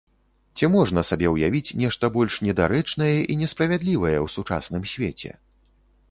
Ці 0.59 0.67
можна 0.75 1.01
сабе 1.09 1.27
ўявіць 1.33 1.75
нешта 1.81 2.09
больш 2.15 2.37
недарэчнае 2.47 3.11
і 3.33 3.35
несправядлівае 3.41 4.15
ў 4.25 4.33
сучасным 4.37 4.83
свеце? 4.93 5.31